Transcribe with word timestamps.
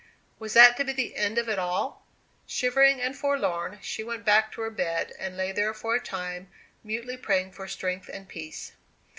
Was 0.39 0.53
that 0.55 0.77
to 0.77 0.83
be 0.83 0.93
the 0.93 1.15
end 1.15 1.37
of 1.37 1.47
it 1.47 1.59
all? 1.59 2.03
Shivering 2.47 2.99
and 2.99 3.15
forlorn, 3.15 3.77
she 3.83 4.03
went 4.03 4.25
back 4.25 4.51
to 4.53 4.61
her 4.61 4.71
bed, 4.71 5.13
and 5.19 5.37
lay 5.37 5.51
there 5.51 5.75
for 5.75 5.93
a 5.93 5.99
time, 5.99 6.49
mutely 6.83 7.17
praying 7.17 7.51
for 7.51 7.67
strength 7.67 8.09
and 8.11 8.27
peace. 8.27 8.71